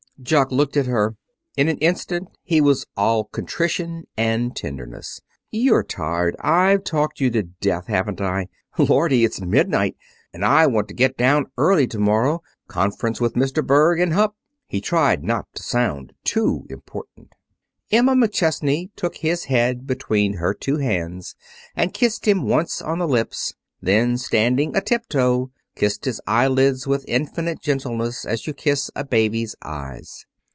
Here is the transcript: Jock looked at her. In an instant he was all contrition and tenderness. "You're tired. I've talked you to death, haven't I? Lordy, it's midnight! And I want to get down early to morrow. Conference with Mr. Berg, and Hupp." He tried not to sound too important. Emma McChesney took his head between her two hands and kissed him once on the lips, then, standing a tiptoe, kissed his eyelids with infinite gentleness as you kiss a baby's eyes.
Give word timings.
Jock 0.21 0.51
looked 0.51 0.77
at 0.77 0.85
her. 0.85 1.15
In 1.57 1.67
an 1.67 1.79
instant 1.79 2.27
he 2.43 2.61
was 2.61 2.85
all 2.95 3.23
contrition 3.23 4.03
and 4.15 4.55
tenderness. 4.55 5.19
"You're 5.49 5.81
tired. 5.81 6.35
I've 6.39 6.83
talked 6.83 7.19
you 7.19 7.31
to 7.31 7.41
death, 7.41 7.87
haven't 7.87 8.21
I? 8.21 8.45
Lordy, 8.77 9.25
it's 9.25 9.41
midnight! 9.41 9.97
And 10.31 10.45
I 10.45 10.67
want 10.67 10.89
to 10.89 10.93
get 10.93 11.17
down 11.17 11.47
early 11.57 11.87
to 11.87 11.97
morrow. 11.97 12.43
Conference 12.67 13.19
with 13.19 13.33
Mr. 13.33 13.65
Berg, 13.65 13.99
and 13.99 14.13
Hupp." 14.13 14.35
He 14.67 14.79
tried 14.79 15.23
not 15.23 15.47
to 15.55 15.63
sound 15.63 16.13
too 16.23 16.67
important. 16.69 17.33
Emma 17.91 18.13
McChesney 18.13 18.91
took 18.95 19.15
his 19.17 19.45
head 19.45 19.87
between 19.87 20.33
her 20.33 20.53
two 20.53 20.77
hands 20.77 21.33
and 21.75 21.95
kissed 21.95 22.27
him 22.27 22.43
once 22.43 22.79
on 22.79 22.99
the 22.99 23.07
lips, 23.07 23.55
then, 23.81 24.19
standing 24.19 24.75
a 24.77 24.81
tiptoe, 24.81 25.49
kissed 25.73 26.03
his 26.03 26.19
eyelids 26.27 26.85
with 26.85 27.05
infinite 27.07 27.61
gentleness 27.61 28.25
as 28.25 28.45
you 28.45 28.53
kiss 28.53 28.91
a 28.93 29.05
baby's 29.05 29.55
eyes. 29.63 30.25